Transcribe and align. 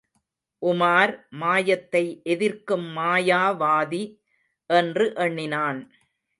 உமார் 0.61 1.13
மாயத்தை 1.39 2.03
எதிர்க்கும் 2.25 2.87
மாயாவாதி 2.97 4.03
என்று 4.69 5.07
எண்ணினான். 5.17 5.81